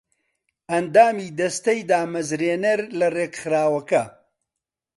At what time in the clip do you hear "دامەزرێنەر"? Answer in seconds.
1.89-2.79